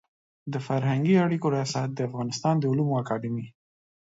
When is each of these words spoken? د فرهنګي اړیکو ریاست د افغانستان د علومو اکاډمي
د 0.51 0.53
فرهنګي 0.65 1.15
اړیکو 1.25 1.47
ریاست 1.55 1.89
د 1.93 1.99
افغانستان 2.09 2.55
د 2.59 2.63
علومو 2.71 2.93
اکاډمي 3.01 3.47